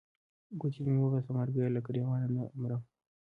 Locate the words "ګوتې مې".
0.59-0.97